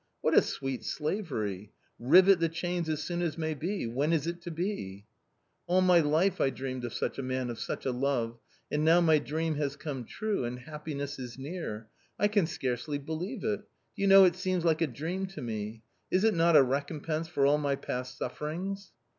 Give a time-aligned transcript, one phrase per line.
[0.21, 1.73] What a sweet slavery!
[1.99, 5.05] Rivet the chains as soon as may be; when is it to be?"
[5.67, 8.39] All my life I dreamed of such a man, of such a love,
[8.71, 11.87] and now my dream has come true, and happiness is near.
[12.17, 13.59] I can scarcely believe it.
[13.59, 15.83] Do you know it seems like a dream to me.
[16.09, 18.93] Is it not a recompense for all my past sufferings